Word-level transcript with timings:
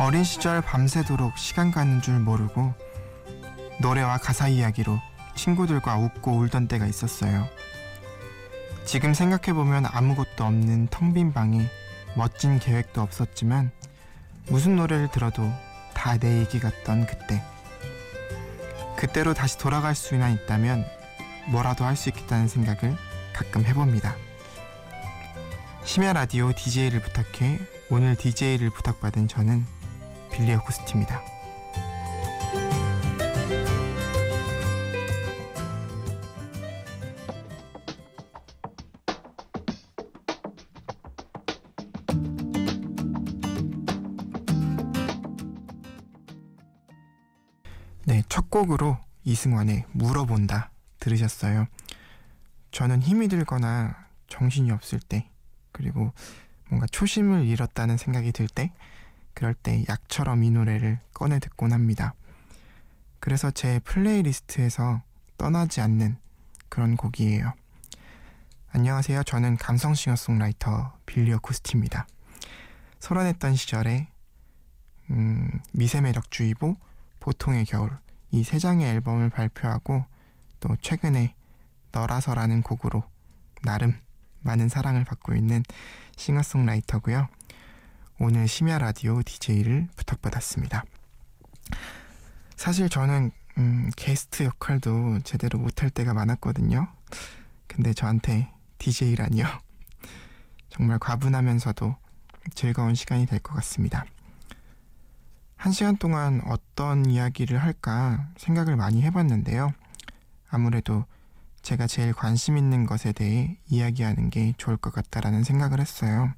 어린 0.00 0.24
시절 0.24 0.62
밤새도록 0.62 1.36
시간 1.36 1.70
가는 1.70 2.00
줄 2.00 2.18
모르고 2.20 2.72
노래와 3.82 4.16
가사 4.16 4.48
이야기로 4.48 4.98
친구들과 5.36 5.98
웃고 5.98 6.38
울던 6.38 6.68
때가 6.68 6.86
있었어요. 6.86 7.46
지금 8.86 9.12
생각해보면 9.12 9.84
아무것도 9.84 10.42
없는 10.42 10.88
텅 10.88 11.12
빈 11.12 11.34
방에 11.34 11.68
멋진 12.16 12.58
계획도 12.58 13.02
없었지만 13.02 13.70
무슨 14.48 14.74
노래를 14.76 15.10
들어도 15.10 15.52
다 15.92 16.16
내 16.16 16.38
얘기 16.38 16.58
같던 16.58 17.04
그때. 17.04 17.42
그때로 18.96 19.34
다시 19.34 19.58
돌아갈 19.58 19.94
수나 19.94 20.30
있다면 20.30 20.86
뭐라도 21.48 21.84
할 21.84 21.94
수 21.94 22.08
있겠다는 22.08 22.48
생각을 22.48 22.96
가끔 23.34 23.66
해봅니다. 23.66 24.16
심야 25.84 26.14
라디오 26.14 26.54
DJ를 26.54 27.00
부탁해 27.02 27.58
오늘 27.90 28.16
DJ를 28.16 28.70
부탁받은 28.70 29.28
저는 29.28 29.66
빌리 30.32 30.52
어쿠스티입니다. 30.54 31.22
네, 48.06 48.22
첫 48.28 48.50
곡으로 48.50 48.98
이승환의 49.24 49.84
물어본다 49.92 50.70
들으셨어요. 50.98 51.66
저는 52.72 53.02
힘이 53.02 53.28
들거나 53.28 54.06
정신이 54.28 54.70
없을 54.70 55.00
때 55.00 55.28
그리고 55.72 56.12
뭔가 56.68 56.86
초심을 56.90 57.46
잃었다는 57.46 57.96
생각이 57.96 58.32
들 58.32 58.48
때 58.48 58.72
그럴 59.34 59.54
때 59.54 59.84
약처럼 59.88 60.44
이 60.44 60.50
노래를 60.50 61.00
꺼내 61.14 61.38
듣곤 61.38 61.72
합니다. 61.72 62.14
그래서 63.20 63.50
제 63.50 63.78
플레이리스트에서 63.80 65.02
떠나지 65.36 65.80
않는 65.80 66.16
그런 66.68 66.96
곡이에요. 66.96 67.52
안녕하세요. 68.72 69.22
저는 69.24 69.56
감성 69.56 69.94
싱어송라이터 69.94 70.96
빌리어코스티입니다. 71.06 72.06
소란했던 73.00 73.56
시절에 73.56 74.08
음, 75.10 75.60
미세매력주의보, 75.72 76.76
보통의 77.18 77.64
겨울 77.64 77.90
이 78.32 78.44
세 78.44 78.58
장의 78.58 78.88
앨범을 78.88 79.28
발표하고 79.30 80.04
또 80.60 80.76
최근에 80.80 81.34
너라서라는 81.92 82.62
곡으로 82.62 83.02
나름 83.62 83.98
많은 84.40 84.68
사랑을 84.68 85.04
받고 85.04 85.34
있는 85.34 85.64
싱어송라이터고요. 86.16 87.28
오늘 88.22 88.46
심야 88.46 88.78
라디오 88.78 89.22
DJ를 89.22 89.88
부탁받았습니다. 89.96 90.84
사실 92.54 92.90
저는 92.90 93.30
음, 93.56 93.90
게스트 93.96 94.42
역할도 94.42 95.20
제대로 95.24 95.58
못할 95.58 95.88
때가 95.88 96.12
많았거든요. 96.12 96.86
근데 97.66 97.94
저한테 97.94 98.52
DJ라니요. 98.76 99.46
정말 100.68 100.98
과분하면서도 100.98 101.96
즐거운 102.54 102.94
시간이 102.94 103.24
될 103.24 103.40
것 103.40 103.54
같습니다. 103.54 104.04
한 105.56 105.72
시간 105.72 105.96
동안 105.96 106.42
어떤 106.44 107.06
이야기를 107.06 107.56
할까 107.56 108.28
생각을 108.36 108.76
많이 108.76 109.00
해봤는데요. 109.00 109.72
아무래도 110.50 111.06
제가 111.62 111.86
제일 111.86 112.12
관심 112.12 112.58
있는 112.58 112.84
것에 112.84 113.12
대해 113.12 113.56
이야기하는 113.68 114.28
게 114.28 114.52
좋을 114.58 114.76
것 114.76 114.92
같다라는 114.92 115.42
생각을 115.42 115.80
했어요. 115.80 116.34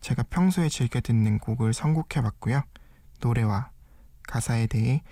제가 0.00 0.22
평소에 0.24 0.68
즐겨 0.68 1.00
듣는 1.00 1.38
곡을 1.38 1.74
선곡해 1.74 2.22
봤고요. 2.22 2.62
노래와 3.20 3.70
가사에 4.26 4.66
대해 4.66 5.02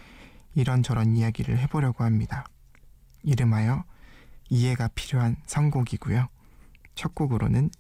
이런저런 0.54 1.16
이야기를 1.16 1.58
해보려고 1.58 2.04
합니다. 2.04 2.44
이름하여 3.22 3.84
이해가 4.48 4.88
필요한 4.88 5.36
선곡이고요. 5.46 6.28
첫 6.94 7.14
곡으로는 7.14 7.70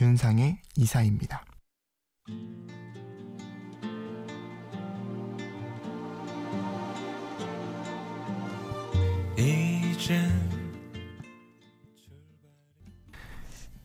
윤상의 0.00 0.58
이사입니다. 0.76 1.44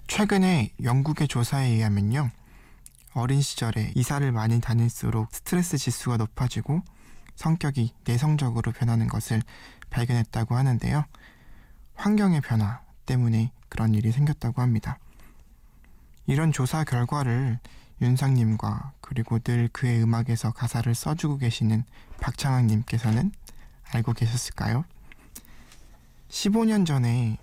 최근에 0.07 0.73
영국의 0.83 1.27
조사에 1.27 1.67
의하면요. 1.67 2.31
어린 3.13 3.41
시절에 3.41 3.91
이사를 3.95 4.31
많이 4.31 4.61
다닐수록 4.61 5.33
스트레스 5.33 5.77
지수가 5.77 6.17
높아지고 6.17 6.81
성격이 7.35 7.93
내성적으로 8.05 8.71
변하는 8.71 9.07
것을 9.07 9.41
발견했다고 9.89 10.55
하는데요. 10.55 11.05
환경의 11.95 12.41
변화 12.41 12.81
때문에 13.05 13.51
그런 13.69 13.93
일이 13.93 14.11
생겼다고 14.11 14.61
합니다. 14.61 14.99
이런 16.27 16.51
조사 16.51 16.83
결과를 16.83 17.59
윤상님과 18.01 18.93
그리고 19.01 19.39
늘 19.39 19.67
그의 19.69 20.01
음악에서 20.01 20.51
가사를 20.51 20.93
써주고 20.93 21.37
계시는 21.37 21.83
박창학님께서는 22.21 23.31
알고 23.91 24.13
계셨을까요? 24.13 24.85
15년 26.29 26.85
전에 26.85 27.37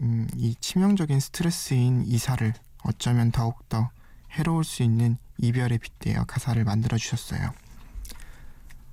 음, 0.00 0.28
이 0.34 0.54
치명적인 0.56 1.20
스트레스인 1.20 2.04
이사를 2.04 2.52
어쩌면 2.82 3.30
더욱더 3.30 3.90
해로울 4.34 4.64
수 4.64 4.82
있는 4.82 5.16
이별에 5.38 5.78
빗대어 5.78 6.24
가사를 6.24 6.62
만들어 6.64 6.98
주셨어요. 6.98 7.52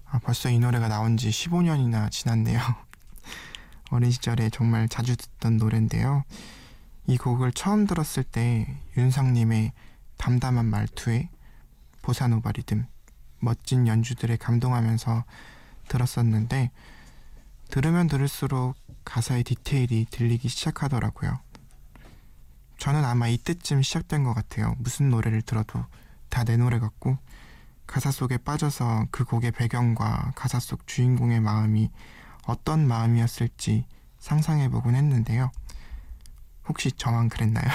아, 0.06 0.20
벌써 0.20 0.50
이 0.50 0.60
노래가 0.60 0.88
나온 0.88 1.18
지 1.18 1.30
15년이나 1.30 2.12
지났네요. 2.12 2.60
어린 3.92 4.12
시절에 4.12 4.50
정말 4.50 4.88
자주 4.88 5.16
듣던 5.16 5.58
노래인데요. 5.58 6.24
이 7.08 7.18
곡을 7.18 7.54
처음 7.54 7.88
들었을 7.88 8.24
때 8.24 8.68
윤상님의 8.98 9.74
담담한 10.18 10.66
말투에 10.66 11.30
보사노바 12.02 12.52
리듬, 12.52 12.86
멋진 13.40 13.88
연주들에 13.88 14.38
감동하면서 14.38 15.24
들었었는데 15.88 16.72
들으면 17.70 18.08
들을수록 18.08 18.76
가사의 19.04 19.44
디테일이 19.44 20.06
들리기 20.10 20.48
시작하더라고요. 20.50 21.40
저는 22.82 23.06
아마 23.06 23.28
이때쯤 23.28 23.84
시작된 23.84 24.24
것 24.24 24.34
같아요. 24.34 24.74
무슨 24.80 25.12
노래를 25.12 25.44
들어도 25.44 25.86
다 26.30 26.44
내 26.44 26.58
노래 26.58 26.80
같고 26.80 27.16
가사 27.86 28.10
속에 28.10 28.38
빠져서 28.38 29.06
그 29.12 29.24
곡의 29.24 29.52
배경과 29.52 30.32
가사 30.36 30.60
속 30.60 30.88
주인공의 30.88 31.42
마음이 31.42 31.92
어떤 32.48 32.88
마음이었을지 32.88 33.86
상상해보곤 34.18 34.96
했는데요. 34.96 35.52
혹시 36.68 36.92
저만 36.92 37.30
그랬나요? 37.30 37.68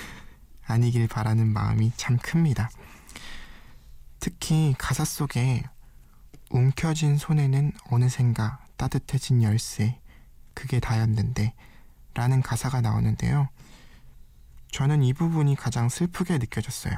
아니길 0.64 1.08
바라는 1.08 1.52
마음이 1.52 1.92
참 1.98 2.16
큽니다. 2.16 2.70
특히 4.18 4.74
가사 4.78 5.04
속에 5.04 5.62
움켜진 6.48 7.18
손에는 7.18 7.72
어느샌가 7.90 8.64
따뜻해진 8.78 9.42
열쇠, 9.42 10.00
그게 10.54 10.80
다였는데 10.80 11.52
라는 12.14 12.40
가사가 12.40 12.80
나오는데요. 12.80 13.50
저는 14.72 15.02
이 15.02 15.12
부분이 15.12 15.54
가장 15.54 15.90
슬프게 15.90 16.38
느껴졌어요. 16.38 16.94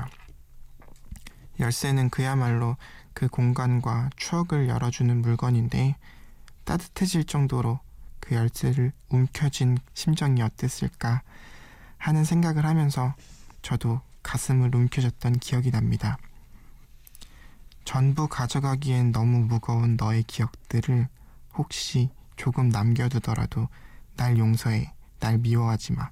열쇠는 1.58 2.08
그야말로 2.08 2.76
그 3.12 3.28
공간과 3.28 4.10
추억을 4.16 4.68
열어주는 4.68 5.20
물건인데 5.20 5.96
따뜻해질 6.64 7.24
정도로 7.24 7.80
그 8.20 8.36
열쇠를 8.36 8.92
움켜쥔 9.08 9.76
심정이 9.92 10.40
어땠을까 10.40 11.22
하는 11.98 12.24
생각을 12.24 12.64
하면서 12.64 13.14
저도 13.60 14.00
가슴을 14.22 14.74
움켜졌던 14.74 15.40
기억이 15.40 15.70
납니다. 15.72 16.16
전부 17.84 18.28
가져가기엔 18.28 19.10
너무 19.12 19.40
무거운 19.40 19.96
너의 19.96 20.22
기억들을 20.22 21.08
혹시 21.54 22.08
조금 22.36 22.68
남겨두더라도 22.68 23.68
날 24.16 24.38
용서해, 24.38 24.92
날 25.18 25.38
미워하지 25.38 25.92
마. 25.92 26.08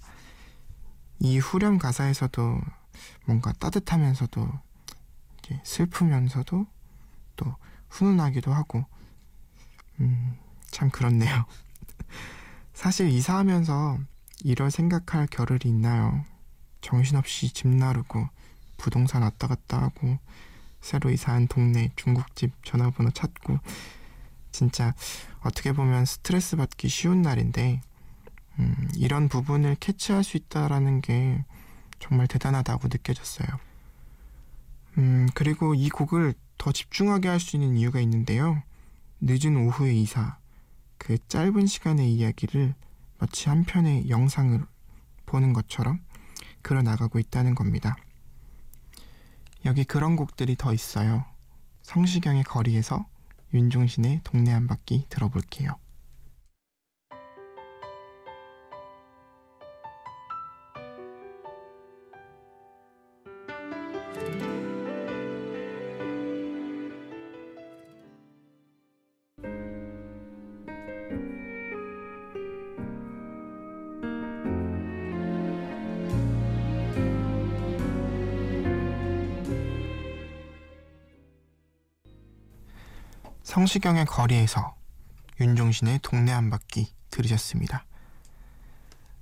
이 1.25 1.39
후렴 1.39 1.79
가사에서도 1.79 2.61
뭔가 3.27 3.53
따뜻하면서도 3.53 4.49
슬프면서도 5.63 6.67
또 7.37 7.57
훈훈하기도 7.91 8.53
하고 8.53 8.85
음, 10.01 10.37
참 10.71 10.91
그렇네요. 10.91 11.45
사실 12.75 13.09
이사하면서 13.09 13.99
이럴 14.43 14.73
생각할 14.73 15.29
겨를이 15.29 15.61
있나요? 15.67 16.25
정신없이 16.81 17.53
집 17.53 17.69
나르고 17.69 18.29
부동산 18.77 19.23
왔다 19.23 19.47
갔다 19.47 19.81
하고 19.81 20.19
새로 20.81 21.11
이사한 21.11 21.47
동네 21.47 21.93
중국집 21.95 22.65
전화번호 22.65 23.13
찾고 23.13 23.59
진짜 24.51 24.93
어떻게 25.41 25.73
보면 25.73 26.05
스트레스 26.05 26.57
받기 26.57 26.89
쉬운 26.89 27.23
날인데 27.23 27.81
음, 28.59 28.89
이런 28.97 29.29
부분을 29.29 29.77
캐치할 29.77 30.25
수 30.25 30.37
있다라는 30.37 31.01
게 31.01 31.45
정말 31.99 32.27
대단하다고 32.27 32.89
느껴졌어요. 32.89 33.49
음, 34.99 35.29
그리고 35.35 35.75
이 35.75 35.89
곡을 35.89 36.35
더 36.59 36.73
집중하게 36.73 37.29
할 37.29 37.41
수 37.41 37.57
있는 37.57 37.77
이유가 37.77 38.01
있는데요. 38.01 38.63
늦은 39.21 39.57
오후의 39.57 40.01
이사, 40.01 40.39
그 40.99 41.17
짧은 41.29 41.67
시간의 41.67 42.13
이야기를 42.13 42.75
마치 43.19 43.49
한 43.49 43.65
편의 43.65 44.11
영상을 44.11 44.65
보는 45.27 45.53
것처럼 45.53 46.01
그려나가고 46.63 47.19
있다는 47.19 47.55
겁니다. 47.55 47.97
여기 49.65 49.85
그런 49.85 50.17
곡들이 50.17 50.57
더 50.57 50.75
있어요. 50.75 51.25
성시경의 51.83 52.45
거리에서 52.45 53.07
윤종신의 53.55 54.21
동네 54.25 54.51
한 54.53 54.67
바퀴 54.67 55.07
들어볼게요. 55.09 55.77
성시경의 83.53 84.07
거리에서 84.07 84.75
윤종신의 85.39 85.99
동네 86.03 86.33
한 86.33 86.49
바퀴 86.49 86.91
들으셨습니다. 87.11 87.85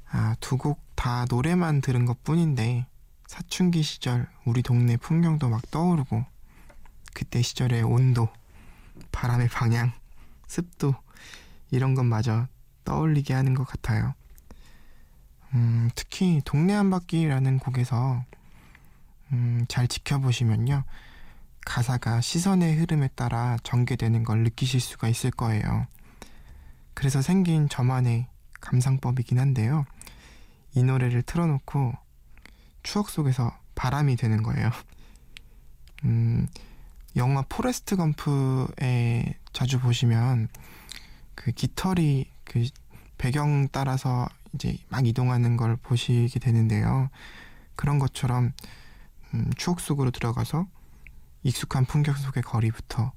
아, 0.09 0.37
두 0.39 0.57
곡 0.57 0.79
다 0.95 1.25
노래만 1.29 1.81
들은 1.81 2.05
것 2.05 2.23
뿐인데 2.23 2.87
사춘기 3.27 3.83
시절 3.83 4.29
우리 4.45 4.63
동네 4.63 4.97
풍경도 4.97 5.49
막 5.49 5.69
떠오르고 5.73 6.25
그때 7.13 7.43
시절의 7.43 7.83
온도, 7.83 8.29
바람의 9.11 9.49
방향, 9.49 9.93
습도 10.47 10.95
이런 11.73 11.97
것마저 11.97 12.47
떠올리게 12.85 13.35
하는 13.35 13.55
것 13.55 13.65
같아요. 13.65 14.15
음, 15.55 15.91
특히 15.97 16.41
동네 16.45 16.73
한 16.75 16.89
바퀴라는 16.89 17.59
곡에서 17.59 18.25
음, 19.33 19.65
잘 19.69 19.89
지켜보시면요. 19.89 20.85
가사가 21.65 22.21
시선의 22.21 22.77
흐름에 22.77 23.09
따라 23.15 23.57
전개되는 23.63 24.25
걸 24.25 24.41
느끼실 24.41 24.81
수가 24.81 25.09
있을 25.09 25.31
거예요. 25.31 25.87
그래서 26.95 27.23
생긴 27.23 27.69
저만의 27.69 28.27
감상법이긴 28.61 29.39
한데요. 29.39 29.85
이 30.75 30.83
노래를 30.83 31.23
틀어놓고 31.23 31.93
추억 32.83 33.11
속에서 33.11 33.57
바람이 33.75 34.17
되는 34.17 34.43
거예요. 34.43 34.71
음, 36.05 36.47
영화 37.17 37.43
포레스트 37.49 37.97
검프에 37.97 39.35
자주 39.53 39.81
보시면 39.81 40.49
그 41.35 41.53
깃털이 41.53 42.31
그 42.45 42.67
배경 43.19 43.69
따라서 43.69 44.29
이제 44.55 44.79
막 44.89 45.07
이동하는 45.07 45.57
걸 45.57 45.77
보시게 45.77 46.39
되는데요. 46.39 47.11
그런 47.77 47.99
것처럼 47.99 48.53
음, 49.35 49.51
추억 49.57 49.81
속으로 49.81 50.11
들어가서 50.11 50.67
익숙한 51.43 51.85
풍경 51.87 52.15
속의 52.15 52.43
거리부터 52.43 53.13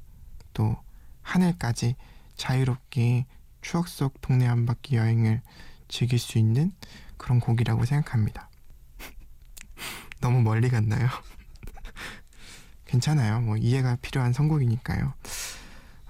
또 0.53 0.77
하늘까지 1.21 1.95
자유롭게 2.35 3.25
추억 3.61 3.87
속 3.87 4.21
동네 4.21 4.45
한 4.45 4.65
바퀴 4.65 4.95
여행을 4.97 5.41
즐길 5.87 6.19
수 6.19 6.37
있는 6.37 6.71
그런 7.17 7.39
곡이라고 7.39 7.85
생각합니다. 7.85 8.49
너무 10.21 10.41
멀리 10.41 10.69
갔나요? 10.69 11.07
괜찮아요. 12.85 13.41
뭐 13.41 13.57
이해가 13.57 13.97
필요한 14.01 14.33
선곡이니까요. 14.33 15.13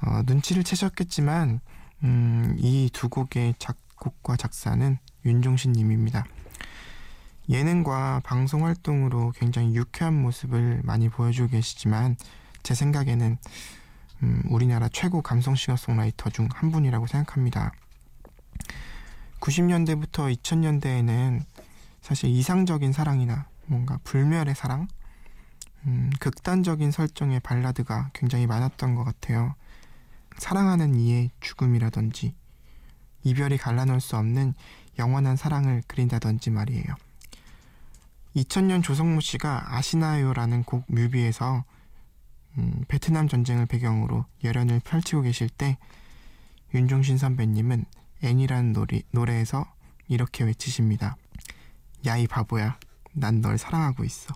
어, 0.02 0.22
눈치를 0.26 0.64
채셨겠지만 0.64 1.62
음, 2.04 2.56
이 2.60 2.90
두 2.92 3.10
곡의 3.10 3.56
작곡과 3.60 4.36
작사는 4.36 4.98
윤종신 5.26 5.72
님입니다. 5.72 6.26
예능과 7.50 8.22
방송 8.24 8.66
활동으로 8.66 9.32
굉장히 9.36 9.76
유쾌한 9.76 10.22
모습을 10.22 10.82
많이 10.84 11.10
보여주고 11.10 11.50
계시지만 11.50 12.16
제 12.64 12.74
생각에는 12.74 13.38
음, 14.24 14.44
우리나라 14.50 14.88
최고 14.90 15.22
감성 15.22 15.56
싱어송라이터 15.56 16.30
중 16.30 16.48
한 16.54 16.72
분이라고 16.72 17.08
생각합니다. 17.08 17.74
90년대부터 19.42 20.34
2000년대에는 20.34 21.44
사실 22.02 22.30
이상적인 22.30 22.94
사랑이나 22.94 23.48
뭔가 23.66 24.00
불멸의 24.04 24.56
사랑, 24.56 24.88
음, 25.86 26.10
극단적인 26.20 26.92
설정의 26.92 27.42
발라드가 27.42 28.12
굉장히 28.14 28.48
많았던 28.48 28.96
것 28.96 29.04
같아요. 29.04 29.56
사랑하는 30.38 30.96
이의 30.96 31.32
죽음이라든지 31.42 32.34
이별이 33.24 33.58
갈라놓을 33.58 34.00
수 34.00 34.16
없는 34.18 34.54
영원한 35.00 35.36
사랑을 35.36 35.84
그린다든지 35.88 36.50
말이에요. 36.52 36.96
2000년 38.36 38.84
조성모 38.84 39.20
씨가 39.22 39.76
아시나요라는 39.76 40.64
곡 40.64 40.86
뮤비에서 40.88 41.64
음, 42.58 42.84
베트남 42.88 43.28
전쟁을 43.28 43.66
배경으로 43.66 44.26
열연을 44.44 44.82
펼치고 44.84 45.24
계실 45.24 45.50
때 45.50 45.78
윤종신 46.74 47.18
선배님은 47.18 47.86
애니라는 48.24 48.74
노래, 48.74 49.02
노래에서 49.12 49.66
이렇게 50.08 50.44
외치십니다. 50.44 51.18
야 52.06 52.18
이 52.18 52.28
바보야 52.28 52.78
난 53.14 53.42
널 53.42 53.58
사랑하고 53.58 54.04
있어. 54.04 54.36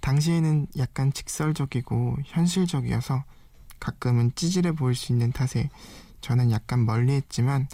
당시에는 0.00 0.68
약간 0.78 1.12
직설적이고 1.12 2.18
현실적이어서 2.24 3.24
가끔은 3.80 4.32
찌질해 4.34 4.72
보일 4.72 4.94
수 4.94 5.12
있는 5.12 5.32
탓에 5.32 5.68
저는 6.20 6.50
약간 6.50 6.86
멀리했지만 6.86 7.68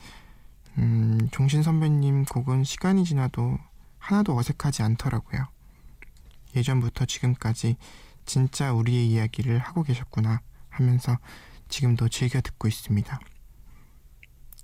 음, 0.79 1.29
종신 1.31 1.63
선배님 1.63 2.25
곡은 2.25 2.65
시간이 2.65 3.05
지나도 3.05 3.59
하나도 4.03 4.37
어색하지 4.37 4.83
않더라고요. 4.83 5.47
예전부터 6.57 7.07
지금까지 7.07 7.77
진짜 8.27 8.73
우리의 8.73 9.09
이야기를 9.11 9.59
하고 9.59 9.85
계셨구나 9.85 10.41
하면서 10.71 11.19
지금도 11.69 12.09
즐겨 12.09 12.41
듣고 12.41 12.67
있습니다. 12.69 13.19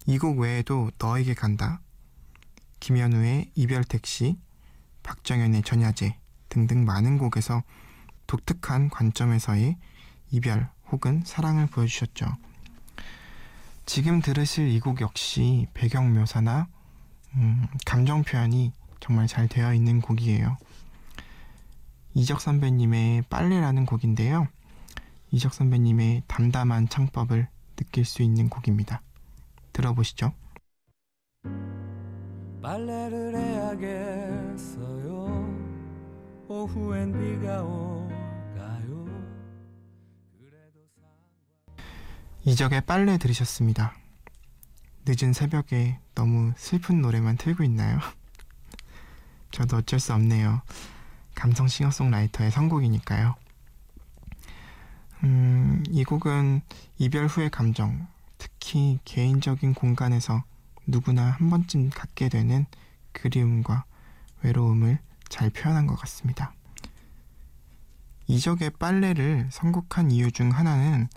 이 0.06 0.18
곡 0.18 0.38
외에도 0.38 0.90
너에게 0.98 1.34
간다, 1.34 1.80
김현우의 2.80 3.52
이별 3.54 3.84
택시, 3.84 4.38
박정현의 5.02 5.62
전야제 5.62 6.16
등등 6.48 6.84
많은 6.84 7.18
곡에서 7.18 7.62
독특한 8.26 8.90
관점에서의 8.90 9.76
이별 10.30 10.68
혹은 10.90 11.22
사랑을 11.24 11.66
보여주셨죠. 11.66 12.26
지금 13.86 14.20
들으실 14.20 14.68
이 14.68 14.80
곡 14.80 15.00
역시 15.00 15.66
배경 15.74 16.12
묘사나 16.14 16.68
음, 17.34 17.66
감정 17.86 18.22
표현이 18.22 18.72
정말 19.00 19.26
잘 19.26 19.48
되어 19.48 19.74
있는 19.74 20.00
곡이에요. 20.00 20.56
이적 22.14 22.40
선배님의 22.40 23.22
빨래라는 23.30 23.86
곡인데요. 23.86 24.48
이적 25.30 25.54
선배님의 25.54 26.22
담담한 26.26 26.88
창법을 26.88 27.48
느낄 27.76 28.04
수 28.04 28.22
있는 28.22 28.48
곡입니다. 28.48 29.02
들어보시죠. 29.72 30.32
빨래를 32.60 33.36
해야겠어요. 33.36 35.08
오후엔 36.48 37.12
비가 37.12 37.62
올까요? 37.62 39.06
이적의 42.44 42.80
빨래 42.86 43.18
들으셨습니다. 43.18 43.94
늦은 45.06 45.32
새벽에 45.32 46.00
너무 46.14 46.52
슬픈 46.56 47.00
노래만 47.00 47.36
틀고 47.36 47.62
있나요? 47.64 47.98
저도 49.58 49.78
어쩔 49.78 49.98
수 49.98 50.14
없네요. 50.14 50.62
감성 51.34 51.66
싱어송라이터의 51.66 52.52
선곡이니까요. 52.52 53.34
음, 55.24 55.82
이 55.90 56.04
곡은 56.04 56.60
이별 56.98 57.26
후의 57.26 57.50
감정, 57.50 58.06
특히 58.38 59.00
개인적인 59.04 59.74
공간에서 59.74 60.44
누구나 60.86 61.32
한 61.32 61.50
번쯤 61.50 61.90
갖게 61.90 62.28
되는 62.28 62.66
그리움과 63.10 63.84
외로움을 64.42 65.00
잘 65.28 65.50
표현한 65.50 65.88
것 65.88 65.96
같습니다. 65.96 66.52
이적의 68.28 68.70
빨래를 68.78 69.48
선곡한 69.50 70.12
이유 70.12 70.30
중 70.30 70.52
하나는 70.52 71.08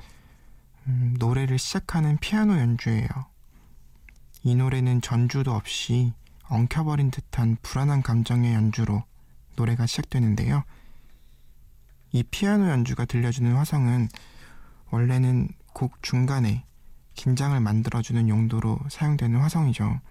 음, 0.88 1.16
노래를 1.20 1.60
시작하는 1.60 2.18
피아노 2.18 2.58
연주예요. 2.58 3.08
이 4.42 4.56
노래는 4.56 5.02
전주도 5.02 5.54
없이 5.54 6.14
엉켜버린 6.52 7.12
듯한 7.12 7.58
불안한 7.62 8.04
감정의 8.04 8.54
연주로 8.54 9.04
노래가 9.56 9.86
시작되는데요. 9.86 10.64
이 12.12 12.24
피아노 12.24 12.70
연주가 12.70 13.06
들려주는 13.06 13.56
화성은 13.56 14.10
원래는 14.90 15.48
곡 15.74 16.04
중간에 16.04 16.66
긴장을 17.14 17.58
만들어주는 17.58 18.28
용도로 18.28 18.80
사용되는 18.90 19.40
화성이죠. 19.40 20.02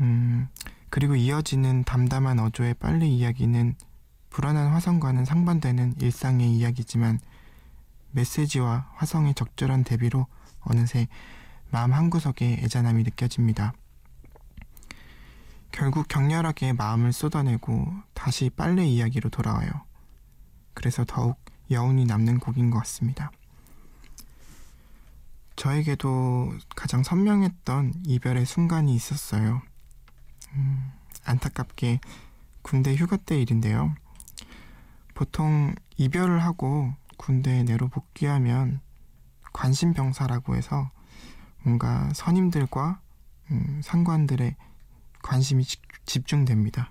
음, 0.00 0.48
그리고 0.88 1.16
이어지는 1.16 1.82
담담한 1.84 2.38
어조의 2.38 2.74
빨리 2.74 3.16
이야기는 3.16 3.74
불안한 4.30 4.68
화성과는 4.68 5.24
상반되는 5.24 5.94
일상의 6.00 6.52
이야기지만 6.52 7.18
메시지와 8.12 8.92
화성의 8.94 9.34
적절한 9.34 9.84
대비로 9.84 10.26
어느새 10.60 11.08
마음 11.70 11.92
한구석에 11.92 12.60
애잔함이 12.62 13.02
느껴집니다. 13.02 13.72
결국 15.72 16.06
격렬하게 16.06 16.74
마음을 16.74 17.12
쏟아내고 17.12 17.92
다시 18.14 18.50
빨래 18.50 18.86
이야기로 18.86 19.30
돌아와요. 19.30 19.70
그래서 20.74 21.04
더욱 21.06 21.38
여운이 21.70 22.04
남는 22.04 22.38
곡인 22.38 22.70
것 22.70 22.78
같습니다. 22.80 23.30
저에게도 25.56 26.52
가장 26.76 27.02
선명했던 27.02 27.94
이별의 28.06 28.46
순간이 28.46 28.94
있었어요. 28.94 29.62
음, 30.54 30.92
안타깝게 31.24 32.00
군대 32.62 32.94
휴가 32.94 33.16
때 33.16 33.40
일인데요. 33.40 33.94
보통 35.14 35.74
이별을 35.96 36.42
하고 36.42 36.92
군대에 37.16 37.62
내로 37.62 37.88
복귀하면 37.88 38.80
관심병사라고 39.52 40.56
해서 40.56 40.90
뭔가 41.62 42.10
선임들과 42.14 43.00
음, 43.50 43.80
상관들의 43.84 44.56
관심이 45.22 45.64
집중됩니다. 46.04 46.90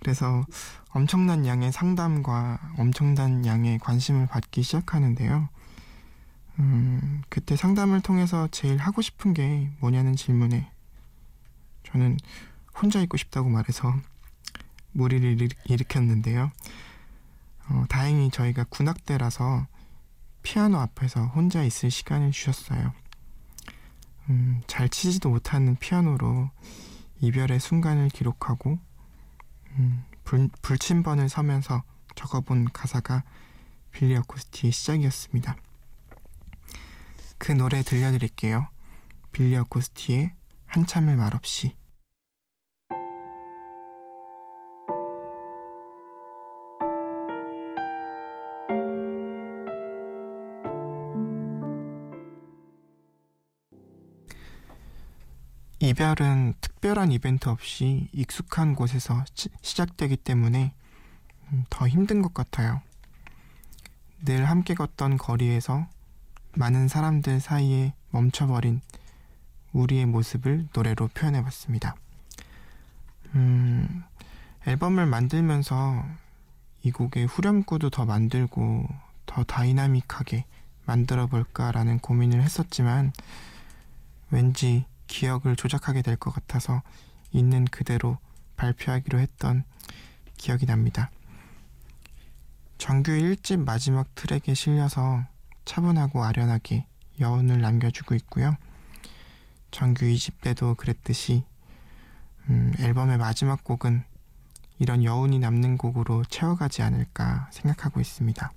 그래서 0.00 0.44
엄청난 0.90 1.46
양의 1.46 1.72
상담과 1.72 2.74
엄청난 2.78 3.46
양의 3.46 3.78
관심을 3.78 4.26
받기 4.26 4.62
시작하는데요. 4.62 5.48
음, 6.58 7.22
그때 7.28 7.56
상담을 7.56 8.00
통해서 8.00 8.48
제일 8.50 8.78
하고 8.78 9.02
싶은 9.02 9.32
게 9.32 9.70
뭐냐는 9.80 10.16
질문에 10.16 10.70
저는 11.84 12.18
혼자 12.74 13.00
있고 13.00 13.16
싶다고 13.16 13.48
말해서 13.48 13.94
무리를 14.92 15.48
일으켰는데요. 15.66 16.50
어, 17.68 17.84
다행히 17.88 18.30
저희가 18.30 18.64
군악대라서 18.64 19.66
피아노 20.42 20.78
앞에서 20.78 21.26
혼자 21.26 21.62
있을 21.62 21.90
시간을 21.90 22.32
주셨어요. 22.32 22.92
음, 24.28 24.62
잘 24.66 24.88
치지도 24.88 25.30
못하는 25.30 25.76
피아노로 25.76 26.50
이별의 27.20 27.60
순간을 27.60 28.08
기록하고 28.08 28.78
음, 29.72 30.04
불, 30.24 30.48
불침번을 30.62 31.28
서면서 31.28 31.82
적어본 32.14 32.72
가사가 32.72 33.24
빌리 33.92 34.16
어쿠스티의 34.16 34.72
시작이었습니다. 34.72 35.56
그 37.38 37.52
노래 37.52 37.82
들려드릴게요. 37.82 38.68
빌리 39.32 39.56
어쿠스티의 39.56 40.32
한참을 40.66 41.16
말없이 41.16 41.74
이별은 55.90 56.54
특별한 56.60 57.10
이벤트 57.10 57.48
없이 57.48 58.08
익숙한 58.12 58.76
곳에서 58.76 59.24
시, 59.34 59.48
작되기 59.74 60.18
때문에 60.18 60.72
음, 61.50 61.64
더 61.68 61.88
힘든 61.88 62.22
것 62.22 62.32
같아요. 62.32 62.80
늘 64.24 64.48
함께 64.48 64.74
걷던 64.74 65.16
거리에서 65.16 65.88
많은 66.54 66.86
사람들 66.86 67.40
사이에 67.40 67.92
멈춰버린 68.10 68.80
우리의 69.72 70.06
모습을 70.06 70.68
노래로 70.72 71.08
표현해 71.08 71.42
봤습니다. 71.42 71.96
음, 73.34 74.04
앨범을 74.68 75.06
만들면서 75.06 76.04
이 76.84 76.92
곡의 76.92 77.26
후렴구도 77.26 77.90
더 77.90 78.04
만들고 78.04 78.86
더 79.26 79.42
다이나믹하게 79.42 80.44
만들어 80.86 81.26
볼까라는 81.26 81.98
고민을 81.98 82.44
했었지만 82.44 83.12
왠지 84.30 84.84
기억을 85.10 85.56
조작하게 85.56 86.02
될 86.02 86.16
것 86.16 86.30
같아서 86.30 86.82
있는 87.32 87.64
그대로 87.64 88.18
발표하기로 88.56 89.18
했던 89.18 89.64
기억이 90.36 90.66
납니다. 90.66 91.10
정규 92.78 93.10
1집 93.12 93.64
마지막 93.64 94.14
트랙에 94.14 94.54
실려서 94.54 95.24
차분하고 95.64 96.24
아련하게 96.24 96.86
여운을 97.20 97.60
남겨주고 97.60 98.14
있고요. 98.14 98.56
정규 99.70 100.06
2집 100.06 100.40
때도 100.40 100.74
그랬듯이 100.76 101.44
음, 102.48 102.72
앨범의 102.78 103.18
마지막 103.18 103.62
곡은 103.64 104.04
이런 104.78 105.04
여운이 105.04 105.38
남는 105.40 105.76
곡으로 105.76 106.24
채워가지 106.24 106.82
않을까 106.82 107.48
생각하고 107.52 108.00
있습니다. 108.00 108.50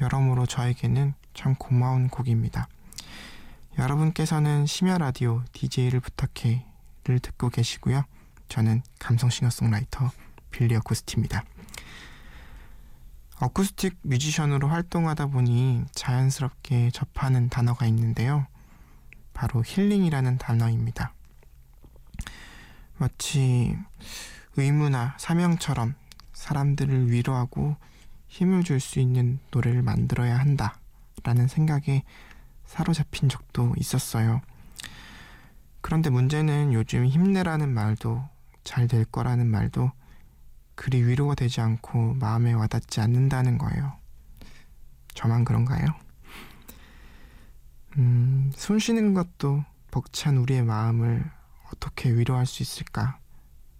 여러모로 0.00 0.46
저에게는 0.46 1.14
참 1.32 1.54
고마운 1.54 2.08
곡입니다. 2.08 2.68
여러분께서는 3.78 4.64
심야 4.66 4.96
라디오 4.96 5.42
DJ를 5.52 6.00
부탁해를 6.00 7.18
듣고 7.20 7.50
계시고요. 7.50 8.04
저는 8.48 8.82
감성 8.98 9.28
싱어송라이터 9.28 10.10
빌리어코스티입니다. 10.50 11.44
어쿠스틱 13.38 13.98
뮤지션으로 14.02 14.68
활동하다 14.68 15.26
보니 15.26 15.84
자연스럽게 15.92 16.90
접하는 16.90 17.50
단어가 17.50 17.84
있는데요. 17.86 18.46
바로 19.34 19.62
힐링이라는 19.62 20.38
단어입니다. 20.38 21.12
마치 22.96 23.76
의무나 24.56 25.14
사명처럼 25.18 25.94
사람들을 26.32 27.10
위로하고 27.10 27.76
힘을 28.28 28.64
줄 28.64 28.80
수 28.80 29.00
있는 29.00 29.38
노래를 29.50 29.82
만들어야 29.82 30.38
한다라는 30.38 31.48
생각에 31.48 32.04
사로잡힌 32.66 33.28
적도 33.28 33.74
있었어요. 33.78 34.40
그런데 35.80 36.10
문제는 36.10 36.72
요즘 36.72 37.06
힘내라는 37.06 37.72
말도 37.72 38.28
잘 38.64 38.88
될 38.88 39.04
거라는 39.04 39.46
말도 39.46 39.92
그리 40.74 41.02
위로가 41.02 41.34
되지 41.34 41.60
않고 41.60 42.14
마음에 42.14 42.52
와닿지 42.52 43.00
않는다는 43.00 43.58
거예요. 43.58 43.96
저만 45.14 45.44
그런가요? 45.44 45.86
음, 47.96 48.52
숨 48.54 48.78
쉬는 48.78 49.14
것도 49.14 49.64
벅찬 49.90 50.36
우리의 50.36 50.62
마음을 50.62 51.24
어떻게 51.72 52.10
위로할 52.10 52.44
수 52.44 52.62
있을까 52.62 53.18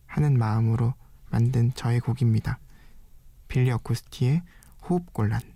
하는 0.06 0.38
마음으로 0.38 0.94
만든 1.30 1.72
저의 1.74 2.00
곡입니다. 2.00 2.58
빌리 3.48 3.70
어쿠스티의 3.70 4.42
호흡곤란. 4.88 5.55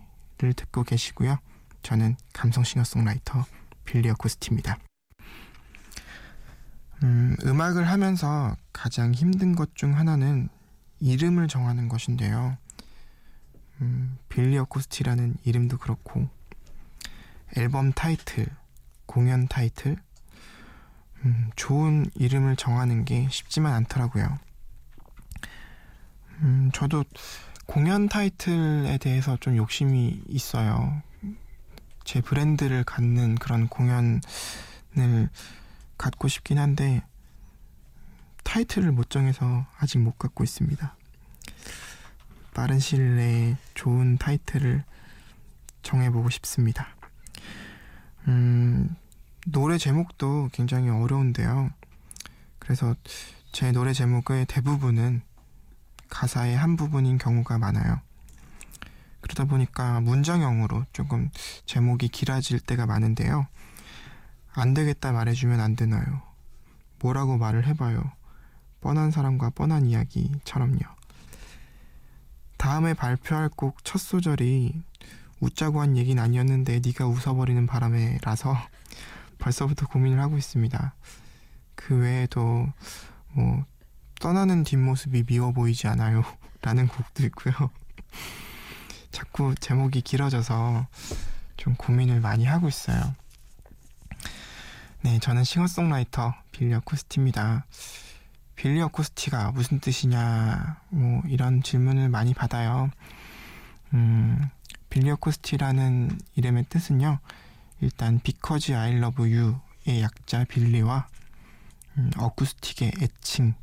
를 0.41 0.53
듣고 0.53 0.83
계시고요. 0.83 1.37
저는 1.83 2.15
감성 2.33 2.63
싱어송라이터 2.63 3.45
빌리 3.85 4.09
어쿠스티입니다. 4.09 4.77
음, 7.03 7.35
음악을 7.45 7.87
하면서 7.87 8.55
가장 8.73 9.13
힘든 9.13 9.55
것 9.55 9.75
중 9.75 9.95
하나는 9.97 10.49
이름을 10.99 11.47
정하는 11.47 11.89
것인데요. 11.89 12.57
음, 13.81 14.17
빌리 14.29 14.57
어쿠스티라는 14.57 15.37
이름도 15.43 15.77
그렇고 15.77 16.27
앨범 17.55 17.91
타이틀, 17.91 18.47
공연 19.05 19.47
타이틀 19.47 19.97
음, 21.23 21.51
좋은 21.55 22.05
이름을 22.15 22.55
정하는 22.55 23.05
게 23.05 23.27
쉽지만 23.29 23.73
않더라고요. 23.73 24.39
음, 26.41 26.71
저도 26.73 27.03
공연 27.71 28.09
타이틀에 28.09 28.97
대해서 28.97 29.37
좀 29.37 29.55
욕심이 29.55 30.21
있어요. 30.27 31.01
제 32.03 32.19
브랜드를 32.19 32.83
갖는 32.83 33.35
그런 33.35 33.69
공연 33.69 34.19
갖고 35.97 36.27
싶긴 36.27 36.57
한데 36.57 37.01
타이틀을 38.43 38.91
못 38.91 39.09
정해서 39.09 39.65
아직 39.77 39.99
못 39.99 40.19
갖고 40.19 40.43
있습니다. 40.43 40.97
빠른 42.53 42.77
시일 42.79 43.15
내에 43.15 43.55
좋은 43.73 44.17
타이틀을 44.17 44.83
정해보고 45.81 46.29
싶습니다. 46.29 46.89
음, 48.27 48.93
노래 49.47 49.77
제목도 49.77 50.49
굉장히 50.51 50.89
어려운데요. 50.89 51.69
그래서 52.59 52.95
제 53.53 53.71
노래 53.71 53.93
제목의 53.93 54.45
대부분은 54.47 55.21
가사의 56.11 56.55
한 56.55 56.75
부분인 56.75 57.17
경우가 57.17 57.57
많아요. 57.57 57.99
그러다 59.21 59.45
보니까 59.45 60.01
문장형으로 60.01 60.85
조금 60.93 61.31
제목이 61.65 62.09
길어질 62.09 62.59
때가 62.59 62.85
많은데요. 62.85 63.47
안 64.53 64.73
되겠다 64.75 65.11
말해주면 65.11 65.59
안 65.59 65.75
되나요? 65.75 66.21
뭐라고 66.99 67.37
말을 67.37 67.65
해봐요. 67.65 68.11
뻔한 68.81 69.09
사람과 69.09 69.51
뻔한 69.51 69.85
이야기처럼요. 69.85 70.79
다음에 72.57 72.93
발표할 72.93 73.49
곡 73.49 73.83
첫 73.83 73.97
소절이 73.99 74.83
웃자고 75.39 75.81
한 75.81 75.97
얘기는 75.97 76.21
아니었는데 76.21 76.81
네가 76.85 77.07
웃어버리는 77.07 77.65
바람에라서 77.65 78.55
벌써부터 79.39 79.87
고민을 79.87 80.19
하고 80.19 80.37
있습니다. 80.37 80.93
그 81.75 81.97
외에도 81.97 82.67
뭐 83.33 83.65
떠나는 84.21 84.63
뒷모습이 84.63 85.23
미워 85.23 85.51
보이지 85.51 85.87
않아요 85.87 86.23
라는 86.61 86.87
곡도 86.87 87.25
있고요. 87.25 87.55
자꾸 89.11 89.55
제목이 89.55 90.01
길어져서 90.01 90.85
좀 91.57 91.73
고민을 91.75 92.21
많이 92.21 92.45
하고 92.45 92.67
있어요. 92.67 93.15
네, 95.01 95.17
저는 95.17 95.43
싱어송라이터 95.43 96.35
빌리 96.51 96.71
어쿠스티입니다. 96.75 97.65
빌리 98.55 98.79
어쿠스티가 98.81 99.53
무슨 99.53 99.79
뜻이냐, 99.79 100.79
뭐, 100.89 101.23
이런 101.27 101.63
질문을 101.63 102.09
많이 102.09 102.35
받아요. 102.35 102.91
음, 103.95 104.49
빌리 104.91 105.09
어쿠스티라는 105.09 106.19
이름의 106.35 106.65
뜻은요, 106.69 107.17
일단, 107.79 108.19
Because 108.19 108.75
I 108.75 108.97
Love 108.97 109.35
You의 109.35 110.03
약자 110.03 110.43
빌리와 110.43 111.07
음, 111.97 112.11
어쿠스틱의 112.17 112.91
애칭, 113.01 113.55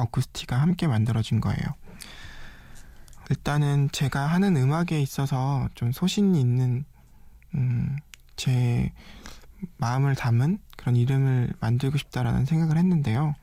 어쿠스티가 0.00 0.56
함께 0.56 0.86
만들어진 0.86 1.40
거예요. 1.40 1.60
일단은 3.30 3.88
제가 3.92 4.26
하는 4.26 4.56
음악에 4.56 5.00
있어서 5.00 5.68
좀 5.74 5.92
소신이 5.92 6.40
있는, 6.40 6.84
음, 7.54 7.96
제 8.36 8.92
마음을 9.76 10.14
담은 10.14 10.58
그런 10.76 10.96
이름을 10.96 11.52
만들고 11.60 11.98
싶다라는 11.98 12.44
생각을 12.46 12.76
했는데요. 12.76 13.34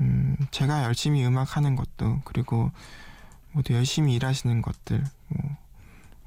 음, 0.00 0.36
제가 0.50 0.84
열심히 0.84 1.24
음악하는 1.26 1.76
것도 1.76 2.22
그리고 2.24 2.70
모두 3.52 3.74
열심히 3.74 4.14
일하시는 4.14 4.62
것들, 4.62 5.04
뭐 5.28 5.56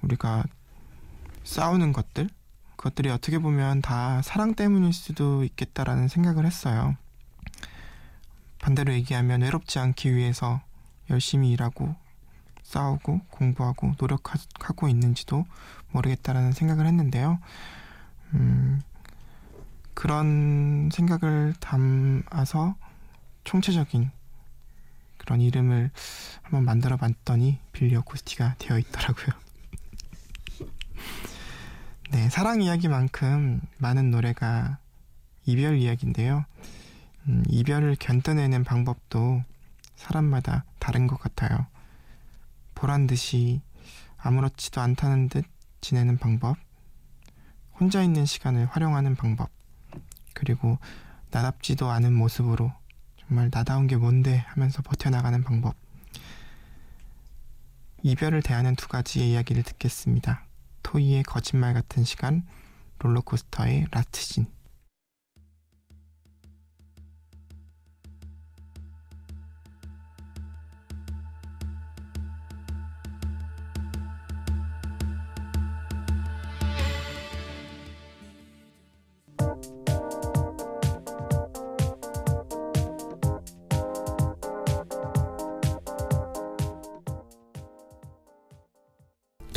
우리가 0.02 0.44
싸우는 1.44 1.94
것들, 1.94 2.30
그것들이 2.76 3.10
어떻게 3.10 3.40
보면 3.40 3.82
다 3.82 4.22
사랑 4.22 4.56
때문일 4.56 4.94
수도 4.94 5.44
있겠다라는 5.44 6.08
생각을 6.08 6.46
했어요. 6.46 6.98
반대로 8.64 8.94
얘기하면 8.94 9.42
외롭지 9.42 9.78
않기 9.78 10.16
위해서 10.16 10.62
열심히 11.10 11.52
일하고 11.52 11.98
싸우고 12.64 13.20
공부하고 13.30 13.92
노력하고 14.00 14.88
있는지도 14.88 15.46
모르겠다라는 15.92 16.54
생각을 16.54 16.86
했는데요. 16.86 17.40
음, 18.36 18.82
그런 19.94 20.90
생각을 20.94 21.56
담아서 21.60 22.76
총체적인 23.44 24.12
그런 25.18 25.42
이름을 25.42 25.92
한번 26.44 26.64
만들어 26.64 26.96
봤더니 26.96 27.60
빌리 27.74 27.98
어쿠스티가 27.98 28.56
되어 28.60 28.80
있더라고요. 28.80 29.28
네, 32.12 32.30
사랑 32.30 32.62
이야기만큼 32.62 33.60
많은 33.80 34.10
노래가 34.10 34.78
이별 35.46 35.80
이야기인데요. 35.80 36.46
음, 37.28 37.44
이별을 37.48 37.96
견뎌내는 38.00 38.64
방법도 38.64 39.44
사람마다 39.96 40.66
다른 40.80 41.08
것 41.08 41.18
같아요. 41.18 41.68
보란 42.76 43.08
듯이 43.08 43.62
아무렇지도 44.18 44.82
않다는 44.82 45.30
듯 45.30 45.46
지내는 45.82 46.18
방법, 46.18 46.58
혼자 47.80 48.04
있는 48.04 48.26
시간을 48.26 48.66
활용하는 48.66 49.16
방법, 49.16 49.50
그리고 50.34 50.78
나답지도 51.32 51.90
않은 51.90 52.14
모습으로 52.14 52.72
정말 53.20 53.50
나다운 53.52 53.88
게 53.88 53.96
뭔데 53.96 54.38
하면서 54.48 54.82
버텨나가는 54.82 55.44
방법. 55.44 55.76
이별을 58.04 58.42
대하는 58.42 58.76
두 58.76 58.88
가지의 58.90 59.32
이야기를 59.32 59.64
듣겠습니다. 59.64 60.46
토이의 60.84 61.24
거짓말 61.24 61.74
같은 61.74 62.04
시간, 62.04 62.46
롤러코스터의 63.00 63.88
라트진. 63.92 64.46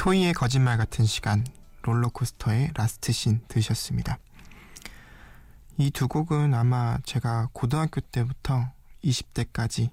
토이의 0.06 0.34
거짓말 0.34 0.76
같은 0.78 1.04
시간, 1.04 1.44
롤러코스터의 1.82 2.70
Last 2.74 3.10
Scene 3.10 3.40
들으셨습니다. 3.48 4.18
이 5.78 5.90
두 5.90 6.06
곡은 6.06 6.54
아마 6.54 6.96
제가 7.04 7.48
고등학교 7.52 8.00
때부터 8.00 8.70
20대까지 9.02 9.90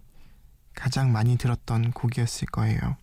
가장 0.76 1.12
많이 1.12 1.36
들었던 1.36 1.94
곡이었을 1.94 2.46
거예요. 2.50 2.96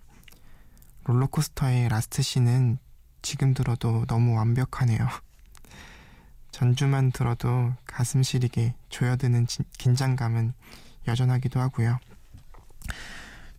롤러코스터의 1.02 1.88
Last 1.88 2.22
Scene은 2.22 2.78
지금 3.22 3.54
들어도 3.54 4.06
너무 4.06 4.36
완벽하네요. 4.36 5.04
전주만 6.52 7.10
들어도 7.10 7.74
가슴 7.86 8.22
시리게 8.22 8.76
조여드는 8.88 9.48
긴장감은 9.78 10.52
여전하기도 11.08 11.58
하고요. 11.58 11.98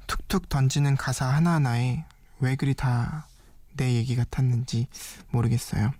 툭툭 0.07 0.47
던지는 0.47 0.95
가사 0.95 1.25
하나하나에 1.25 2.05
왜 2.39 2.55
그리 2.55 2.73
다 2.73 3.27
내 3.75 3.93
얘기 3.93 4.15
같았는지 4.15 4.87
모르겠어요. 5.31 5.91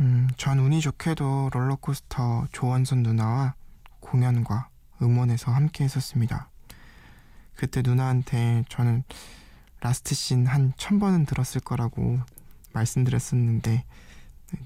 음, 0.00 0.28
전 0.36 0.58
운이 0.58 0.80
좋게도 0.80 1.50
롤러코스터 1.52 2.48
조원선 2.52 3.02
누나와 3.02 3.54
공연과 4.00 4.68
음원에서 5.00 5.52
함께 5.52 5.84
했었습니다. 5.84 6.48
그때 7.54 7.82
누나한테 7.82 8.64
저는 8.68 9.04
Last 9.80 10.14
Scene 10.14 10.46
한 10.48 10.72
천 10.76 10.98
번은 10.98 11.26
들었을 11.26 11.60
거라고 11.60 12.18
말씀드렸었는데 12.72 13.84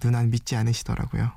누나는 0.03 0.31
믿지 0.31 0.57
않으시더라고요. 0.57 1.33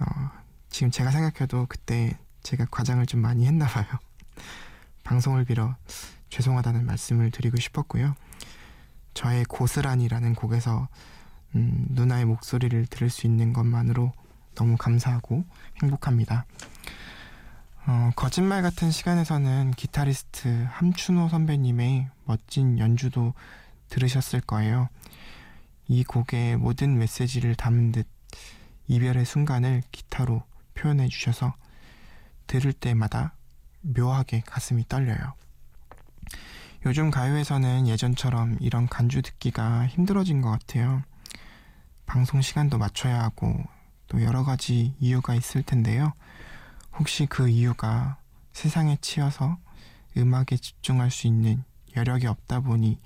어, 0.00 0.30
지금 0.68 0.90
제가 0.90 1.10
생각해도 1.10 1.66
그때 1.68 2.18
제가 2.42 2.66
과장을 2.70 3.04
좀 3.06 3.20
많이 3.20 3.46
했나 3.46 3.66
봐요. 3.66 3.86
방송을 5.04 5.44
빌어 5.44 5.74
죄송하다는 6.30 6.84
말씀을 6.84 7.30
드리고 7.30 7.58
싶었고요. 7.58 8.14
저의 9.18 9.44
고스란이라는 9.46 10.36
곡에서 10.36 10.86
음, 11.56 11.86
누나의 11.90 12.24
목소리를 12.24 12.86
들을 12.86 13.10
수 13.10 13.26
있는 13.26 13.52
것만으로 13.52 14.12
너무 14.54 14.76
감사하고 14.76 15.44
행복합니다. 15.82 16.46
어, 17.88 18.12
거짓말 18.14 18.62
같은 18.62 18.92
시간에서는 18.92 19.72
기타리스트 19.72 20.68
함춘호 20.70 21.30
선배님의 21.30 22.08
멋진 22.26 22.78
연주도 22.78 23.34
들으셨을 23.88 24.40
거예요. 24.40 24.88
이 25.88 26.04
곡의 26.04 26.56
모든 26.58 26.96
메시지를 26.96 27.56
담은 27.56 27.90
듯 27.90 28.06
이별의 28.86 29.24
순간을 29.24 29.82
기타로 29.90 30.44
표현해 30.74 31.08
주셔서 31.08 31.56
들을 32.46 32.72
때마다 32.72 33.34
묘하게 33.80 34.42
가슴이 34.46 34.84
떨려요. 34.88 35.34
요즘 36.88 37.10
가요에서는 37.10 37.86
예전처럼 37.86 38.56
이런 38.60 38.88
간주 38.88 39.20
듣기가 39.20 39.86
힘들어진 39.88 40.40
것 40.40 40.50
같아요. 40.50 41.02
방송 42.06 42.40
시간도 42.40 42.78
맞춰야 42.78 43.22
하고 43.22 43.62
또 44.06 44.22
여러 44.22 44.42
가지 44.42 44.94
이유가 44.98 45.34
있을 45.34 45.62
텐데요. 45.62 46.14
혹시 46.98 47.26
그 47.26 47.50
이유가 47.50 48.16
세상에 48.54 48.96
치여서 49.02 49.58
음악에 50.16 50.56
집중할 50.56 51.10
수 51.10 51.26
있는 51.26 51.62
여력이 51.94 52.26
없다 52.26 52.60
보니 52.60 52.98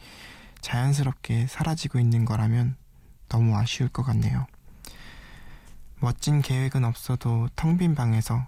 자연스럽게 0.60 1.48
사라지고 1.48 1.98
있는 1.98 2.24
거라면 2.24 2.76
너무 3.28 3.56
아쉬울 3.56 3.88
것 3.88 4.04
같네요. 4.04 4.46
멋진 5.98 6.40
계획은 6.40 6.84
없어도 6.84 7.48
텅 7.56 7.78
빈 7.78 7.96
방에서 7.96 8.46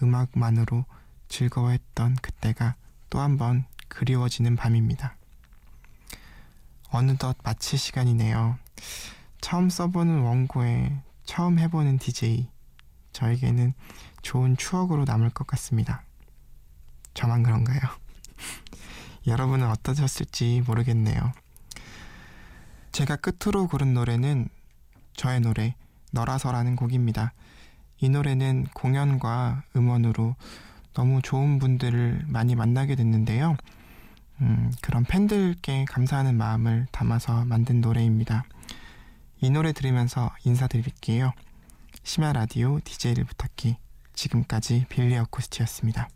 음악만으로 0.00 0.84
즐거워했던 1.26 2.18
그때가 2.22 2.76
또 3.10 3.18
한 3.18 3.36
번 3.36 3.64
그리워지는 3.88 4.56
밤입니다. 4.56 5.16
어느덧 6.90 7.36
마칠 7.42 7.78
시간이네요. 7.78 8.58
처음 9.40 9.68
써보는 9.68 10.20
원고에 10.20 10.92
처음 11.24 11.58
해보는 11.58 11.98
DJ. 11.98 12.48
저에게는 13.12 13.74
좋은 14.22 14.56
추억으로 14.56 15.04
남을 15.04 15.30
것 15.30 15.46
같습니다. 15.46 16.02
저만 17.14 17.42
그런가요? 17.42 17.80
여러분은 19.26 19.68
어떠셨을지 19.70 20.62
모르겠네요. 20.66 21.32
제가 22.92 23.16
끝으로 23.16 23.66
고른 23.68 23.94
노래는 23.94 24.48
저의 25.14 25.40
노래 25.40 25.74
너라서라는 26.12 26.76
곡입니다. 26.76 27.32
이 27.98 28.08
노래는 28.08 28.66
공연과 28.74 29.64
음원으로 29.74 30.36
너무 30.96 31.20
좋은 31.20 31.58
분들을 31.58 32.24
많이 32.26 32.54
만나게 32.54 32.94
됐는데요. 32.94 33.58
음, 34.40 34.72
그런 34.80 35.04
팬들께 35.04 35.84
감사하는 35.84 36.34
마음을 36.36 36.86
담아서 36.90 37.44
만든 37.44 37.82
노래입니다. 37.82 38.46
이 39.42 39.50
노래 39.50 39.72
들으면서 39.72 40.34
인사드릴게요. 40.44 41.32
심야 42.02 42.32
라디오 42.32 42.80
DJ를 42.82 43.24
부탁해 43.24 43.78
지금까지 44.14 44.86
빌리 44.88 45.18
어쿠스티였습니다. 45.18 46.08